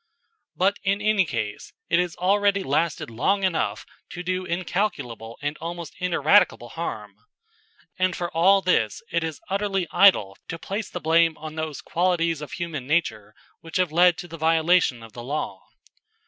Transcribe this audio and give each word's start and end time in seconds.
But 0.55 0.79
in 0.81 0.99
any 0.99 1.25
case 1.25 1.73
it 1.87 1.99
has 1.99 2.15
already 2.15 2.63
lasted 2.63 3.11
long 3.11 3.43
enough 3.43 3.85
to 4.09 4.23
do 4.23 4.45
incalculable 4.45 5.37
and 5.43 5.55
almost 5.59 5.93
ineradicable 5.99 6.69
harm. 6.69 7.17
And 7.99 8.15
for 8.15 8.31
all 8.31 8.63
this 8.63 9.03
it 9.11 9.23
is 9.23 9.41
utterly 9.51 9.87
idle 9.91 10.39
to 10.47 10.57
place 10.57 10.89
the 10.89 10.99
blame 11.01 11.37
on 11.37 11.53
those 11.53 11.81
qualities 11.81 12.41
of 12.41 12.53
human 12.53 12.87
nature 12.87 13.35
which 13.59 13.77
have 13.77 13.91
led 13.91 14.17
to 14.17 14.27
the 14.27 14.39
violation 14.39 15.03
of 15.03 15.13
the 15.13 15.21
law. 15.23 15.61